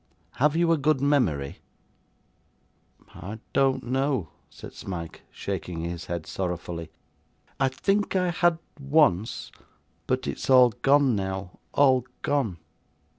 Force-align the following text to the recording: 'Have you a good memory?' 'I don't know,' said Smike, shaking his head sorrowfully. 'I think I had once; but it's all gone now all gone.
'Have 0.37 0.55
you 0.55 0.71
a 0.71 0.79
good 0.79 0.99
memory?' 0.99 1.59
'I 3.13 3.37
don't 3.53 3.83
know,' 3.83 4.29
said 4.49 4.73
Smike, 4.73 5.21
shaking 5.29 5.81
his 5.81 6.05
head 6.05 6.25
sorrowfully. 6.25 6.89
'I 7.59 7.67
think 7.69 8.15
I 8.15 8.31
had 8.31 8.57
once; 8.79 9.51
but 10.07 10.25
it's 10.25 10.49
all 10.49 10.69
gone 10.71 11.15
now 11.15 11.59
all 11.71 12.07
gone. 12.23 12.57